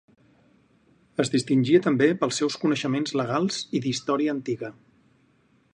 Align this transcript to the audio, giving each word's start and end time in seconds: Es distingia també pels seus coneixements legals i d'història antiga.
Es 1.23 1.29
distingia 1.33 1.81
també 1.87 2.07
pels 2.23 2.41
seus 2.41 2.57
coneixements 2.65 3.15
legals 3.23 3.59
i 3.81 3.83
d'història 3.87 4.37
antiga. 4.39 4.73